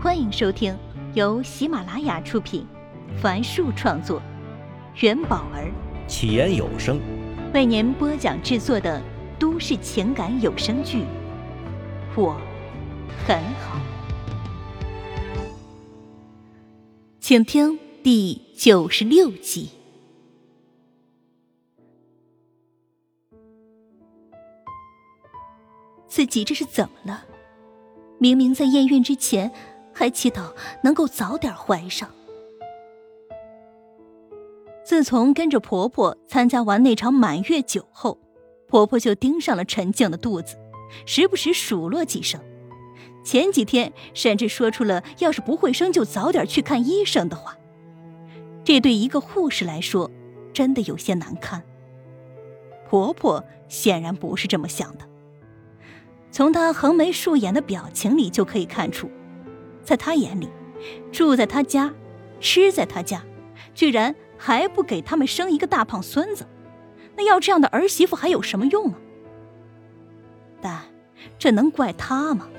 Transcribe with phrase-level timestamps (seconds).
[0.00, 0.78] 欢迎收听
[1.14, 2.64] 由喜马拉雅出品，
[3.20, 4.22] 凡树创作，
[5.00, 5.72] 元宝儿
[6.06, 7.00] 起言有声
[7.52, 9.02] 为您播讲制作的
[9.40, 10.98] 都市情感有声剧
[12.14, 12.40] 《我
[13.26, 13.76] 很好》，
[17.18, 19.70] 请听第九十六集。
[26.06, 27.24] 自己这是怎么了？
[28.20, 29.50] 明明在验孕之前。
[29.98, 30.52] 还祈祷
[30.84, 32.08] 能够早点怀上。
[34.84, 38.16] 自从跟着婆婆参加完那场满月酒后，
[38.68, 40.56] 婆婆就盯上了陈静的肚子，
[41.04, 42.40] 时不时数落几声。
[43.24, 47.58] 前几天甚至说出了“要是不会生，就早点去看医生”的话。
[48.62, 50.08] 这对一个护士来说，
[50.52, 51.62] 真的有些难堪。
[52.88, 55.04] 婆婆显然不是这么想的，
[56.30, 59.10] 从她横眉竖眼的表情里就可以看出。
[59.88, 60.50] 在他眼里，
[61.10, 61.94] 住在他家，
[62.40, 63.24] 吃在他家，
[63.74, 66.46] 居然还不给他们生一个大胖孙子，
[67.16, 68.98] 那要这样的儿媳妇还有什么用啊？
[70.60, 70.82] 但
[71.38, 72.50] 这能怪他吗？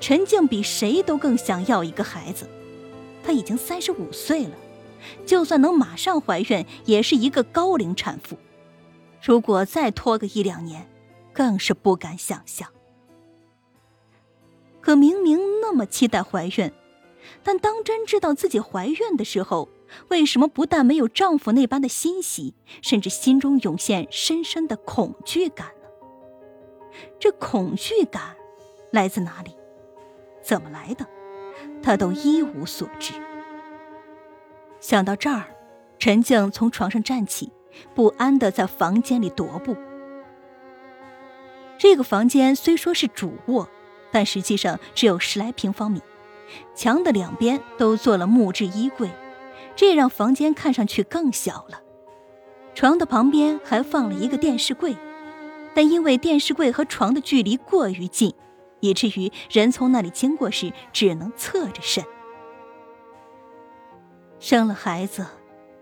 [0.00, 2.48] 陈静比谁都更想要一个孩子，
[3.22, 4.52] 她已经三十五岁了，
[5.26, 8.38] 就算能马上怀孕，也是一个高龄产妇。
[9.22, 10.88] 如果再拖个一两年，
[11.34, 12.66] 更是不敢想象。
[14.84, 16.70] 可明明那么期待怀孕，
[17.42, 19.70] 但当真知道自己怀孕的时候，
[20.08, 25.88] 为什么不但没有丈夫那般的欣喜，甚至心中涌现深深的恐惧感呢？
[27.18, 28.36] 这恐惧感
[28.92, 29.56] 来自哪里？
[30.42, 31.06] 怎么来的？
[31.82, 33.14] 她都一无所知。
[34.80, 35.46] 想到这儿，
[35.98, 37.50] 陈静从床上站起，
[37.94, 39.74] 不安的在房间里踱步。
[41.78, 43.66] 这个房间虽说是主卧。
[44.14, 46.00] 但实际上只有十来平方米，
[46.72, 49.10] 墙的两边都做了木质衣柜，
[49.74, 51.82] 这让房间看上去更小了。
[52.76, 54.96] 床的旁边还放了一个电视柜，
[55.74, 58.32] 但因为电视柜和床的距离过于近，
[58.78, 62.04] 以至于人从那里经过时只能侧着身。
[64.38, 65.26] 生了孩子，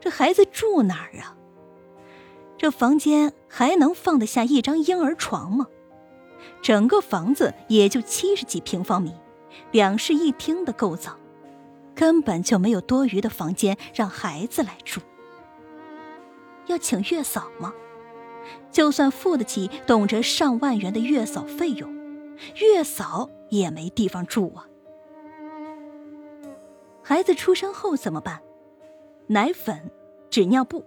[0.00, 1.36] 这孩子住哪儿啊？
[2.56, 5.66] 这房间还能放得下一张婴儿床吗？
[6.64, 9.12] 整个房子也就七十几平方米，
[9.70, 11.14] 两室一厅的构造，
[11.94, 15.02] 根本就没有多余的房间让孩子来住。
[16.64, 17.74] 要请月嫂吗？
[18.70, 21.94] 就算付得起动辄上万元的月嫂费用，
[22.56, 24.66] 月嫂也没地方住啊。
[27.02, 28.40] 孩子出生后怎么办？
[29.26, 29.90] 奶粉、
[30.30, 30.82] 纸尿布，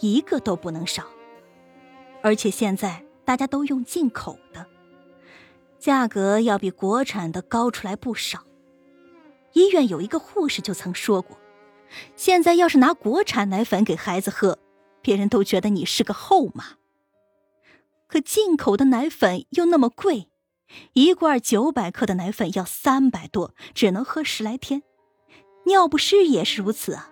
[0.00, 1.04] 一个都不能少。
[2.20, 4.66] 而且现在大家都用进口的。
[5.84, 8.46] 价格要比国产的高出来不少。
[9.52, 11.36] 医院有一个护士就曾说过，
[12.16, 14.58] 现在要是拿国产奶粉给孩子喝，
[15.02, 16.78] 别人都觉得你是个后妈。
[18.06, 20.30] 可进口的奶粉又那么贵，
[20.94, 24.82] 一罐九百克的奶粉要三百多，只能喝十来天。
[25.66, 27.10] 尿不湿也是如此啊，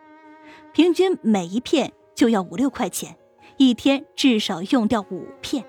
[0.72, 3.19] 平均每一片就要五六块钱，
[3.59, 5.62] 一天至少用掉五片。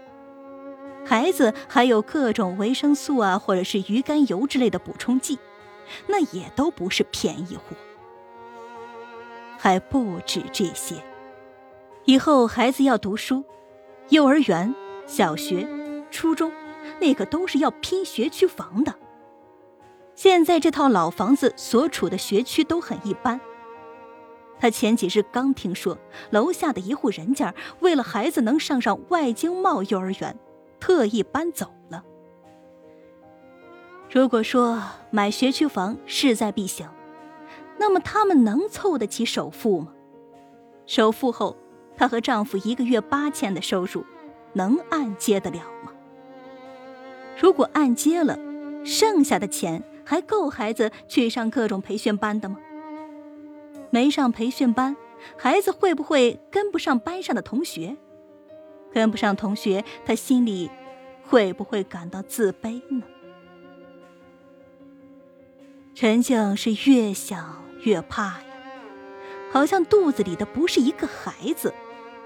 [1.06, 5.38] 孩子还有各种维生素啊，或者是鱼肝油之类的补充剂，
[6.08, 7.76] 那也都不是便宜货。
[9.58, 10.96] 还不止这些，
[12.06, 13.44] 以后孩子要读书，
[14.10, 14.74] 幼儿园、
[15.06, 15.68] 小学、
[16.10, 16.52] 初中，
[17.00, 18.94] 那可都是要拼学区房的。
[20.16, 23.40] 现在这套老房子所处的学区都很一般。
[24.60, 25.98] 他前几日刚听说，
[26.30, 30.38] 楼下的一户人家为了孩子能上上外经贸幼儿园。
[30.84, 32.04] 特意搬走了。
[34.12, 36.90] 如果说买学区房势在必行，
[37.78, 39.94] 那么他们能凑得起首付吗？
[40.86, 41.56] 首付后，
[41.96, 44.06] 她和丈夫一个月八千的收入，
[44.52, 45.94] 能按揭得了吗？
[47.40, 48.38] 如果按揭了，
[48.84, 52.60] 剩下的钱还够孩子去上各种培训班的吗？
[53.90, 54.98] 没上培训班，
[55.38, 57.96] 孩子会不会跟不上班上的同学？
[58.94, 60.70] 跟不上同学，他心里
[61.24, 63.04] 会不会感到自卑呢？
[65.96, 68.44] 陈静是越想越怕呀，
[69.52, 71.74] 好像肚子里的不是一个孩子，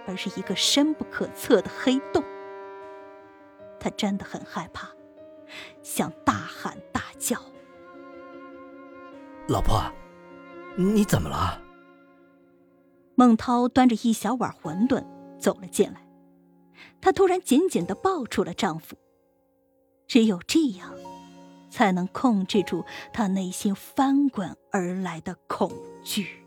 [0.08, 2.24] 而是一个深不可测的黑洞。
[3.80, 4.90] 他真的很害怕，
[5.84, 7.38] 想大喊大叫
[9.48, 9.84] ：“老婆，
[10.76, 11.62] 你怎么了？”
[13.16, 15.04] 孟涛端着一小碗馄饨
[15.40, 16.07] 走了进来。
[17.02, 18.96] 她突然紧紧的抱住了丈夫，
[20.08, 20.94] 只有这样，
[21.70, 22.84] 才能控制住
[23.14, 25.72] 她内心翻滚而来的恐
[26.04, 26.44] 惧。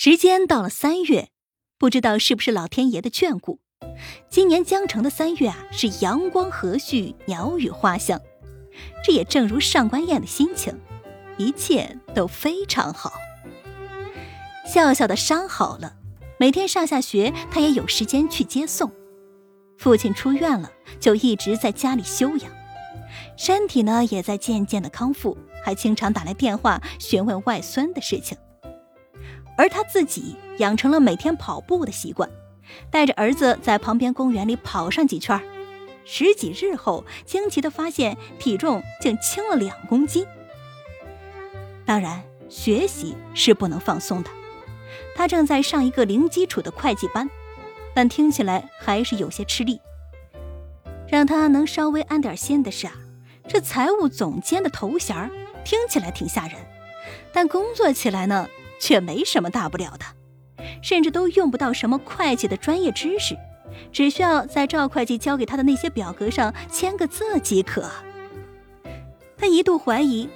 [0.00, 1.28] 时间到了三月，
[1.78, 3.60] 不知道是不是老天爷的眷顾，
[4.28, 8.20] 今年江城的三月啊是阳光和煦，鸟语花香。
[9.04, 10.76] 这也正如上官燕的心情，
[11.36, 13.12] 一切都非常好。
[14.66, 15.94] 笑笑的伤好了，
[16.36, 18.90] 每天上下学他也有时间去接送。
[19.78, 22.50] 父亲出院了，就一直在家里休养，
[23.36, 28.36] 身体呢也在渐渐的康复，还经常打来电话询问外孙的事情。
[29.58, 32.30] 而他自己养成了每天跑步的习惯，
[32.92, 35.38] 带着儿子在旁边公园里跑上几圈。
[36.04, 40.24] 十几日后，惊奇的发现体重竟轻了两公斤。
[41.84, 44.30] 当然，学习是不能放松的。
[45.16, 47.28] 他正在上一个零基础的会计班，
[47.92, 49.80] 但听起来还是有些吃力。
[51.08, 52.92] 让他能稍微安点心的是啊，
[53.48, 55.28] 这财务总监的头衔
[55.64, 56.54] 听起来挺吓人，
[57.32, 58.48] 但工作起来呢？
[58.80, 60.04] 却没什么大不了的，
[60.82, 63.36] 甚至都用不到什么会计的专业知识，
[63.92, 67.90] 只需要在赵会计交给他的那些表格上签个字即可。
[69.36, 70.28] 他一度怀疑，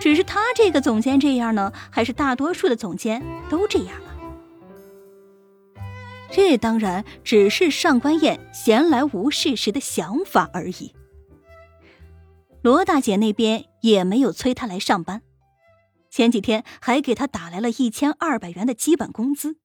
[0.00, 4.08] 只是他这个总监这样呢，还是大多数的总监都这样啊？
[6.30, 10.92] 这当然只是上官燕闲来无事时的想法而已。
[12.62, 15.22] 罗大姐那边也没有催他来上班。
[16.16, 19.58] 前几天还给他打来了一千二百元的基本工资，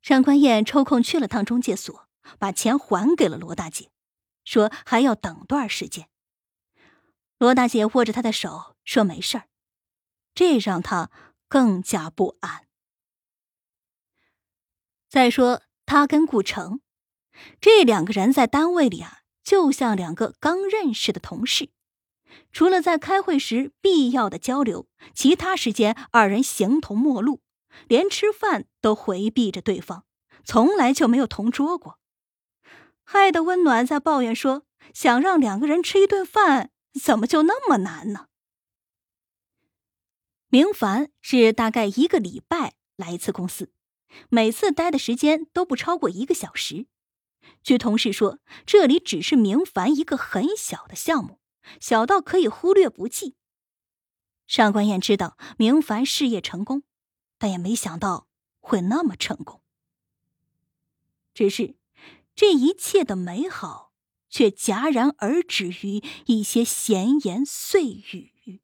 [0.00, 2.08] 上官燕抽空去了趟中介所，
[2.38, 3.90] 把钱还给了罗大姐，
[4.46, 6.08] 说还要等段时间。
[7.36, 9.48] 罗大姐握着他的手说：“没事儿。”
[10.34, 11.10] 这让他
[11.48, 12.66] 更加不安。
[15.10, 16.80] 再说他跟顾城，
[17.60, 21.68] 这两个人在单位里啊，就像两个刚认识的同事。
[22.52, 27.40] 除了在开会时必要的交流，其他时间二人形同陌路，
[27.88, 30.04] 连吃饭都回避着对方，
[30.44, 31.98] 从来就没有同桌过。
[33.04, 34.62] 害得温暖在抱怨说
[34.94, 36.70] ：“想让两个人吃一顿饭，
[37.00, 38.26] 怎么就那么难呢？”
[40.48, 43.72] 明凡是大概一个礼拜来一次公司，
[44.28, 46.86] 每次待的时间都不超过一个小时。
[47.62, 51.40] 据同事说，这里只是明凡一个很小的项目。
[51.80, 53.36] 小到可以忽略不计。
[54.46, 56.82] 上官燕知道明凡事业成功，
[57.38, 58.26] 但也没想到
[58.60, 59.62] 会那么成功。
[61.32, 61.76] 只是
[62.34, 63.92] 这一切的美好，
[64.28, 68.60] 却戛然而止于一些闲言碎语。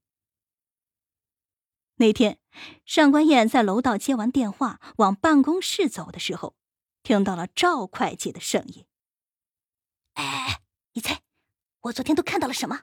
[1.97, 2.39] 那天，
[2.85, 6.55] 上官燕在楼道接完电话，往办公室走的时候，
[7.03, 8.85] 听到了赵会计的声音
[10.15, 10.61] ：“哎，
[10.93, 11.23] 你猜？”
[11.83, 12.81] 我昨天都看到了什么？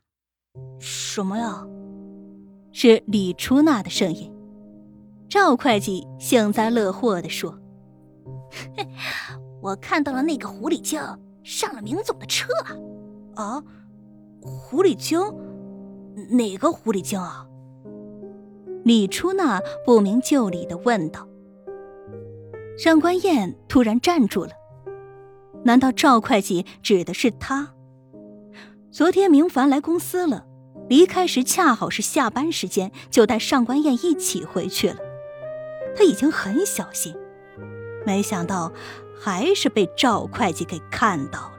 [0.79, 1.65] 什么呀？
[2.71, 4.31] 是李初娜的声音。
[5.27, 7.59] 赵会计幸灾乐祸地说
[9.61, 11.01] ：“我看到了那个狐狸精
[11.43, 12.47] 上了明总的车。”
[13.35, 13.61] 啊？
[14.41, 15.19] 狐狸精？
[16.29, 17.45] 哪个狐狸精啊？
[18.85, 21.27] 李初娜不明就里的问道。
[22.77, 24.51] 上官燕突然站住了。
[25.63, 27.74] 难道赵会计指的是他？
[28.95, 30.45] 昨天明凡来公司了，
[30.87, 34.95] 离开时恰好是下班时间，就带上官燕一起回去了。
[35.97, 37.13] 他已经很小心，
[38.05, 38.71] 没想到
[39.19, 41.51] 还是被赵会计给看到了。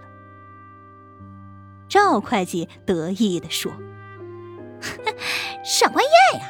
[1.90, 3.70] 赵会计得意地说
[5.62, 6.48] ：“上官燕呀，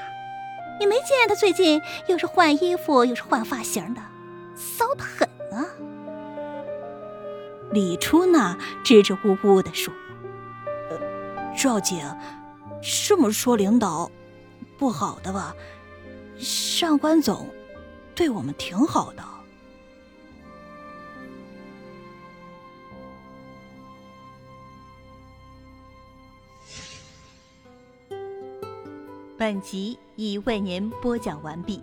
[0.78, 4.00] 你没见他最近又是换衣服又是换发型的，
[4.54, 5.66] 骚得很啊。”
[7.74, 9.92] 李初娜支支吾吾地说。
[11.56, 12.04] 赵姐，
[13.06, 14.10] 这么说领导
[14.78, 15.54] 不好的吧？
[16.38, 17.48] 上官总
[18.14, 19.24] 对我们挺好的。
[29.38, 31.82] 本集已为您播讲完毕，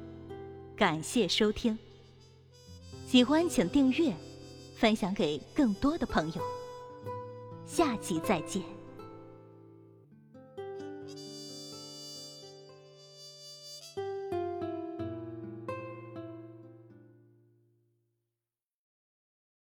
[0.76, 1.78] 感谢收听。
[3.08, 4.14] 喜欢请订阅，
[4.76, 6.42] 分享给更多的朋友。
[7.66, 8.62] 下集再见。